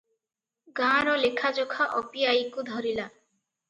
[0.79, 3.11] ଗାଁର ଲେଖାଯୋଖା ଅପି ଆଈକୁ ଧରିଲା।